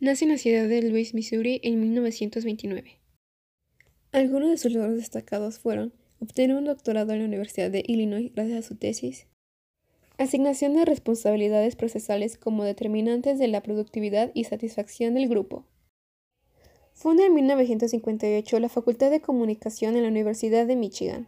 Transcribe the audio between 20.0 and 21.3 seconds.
la Universidad de Michigan.